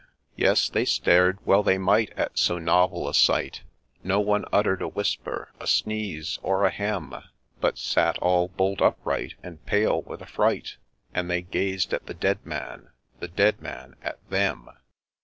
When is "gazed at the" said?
11.43-12.15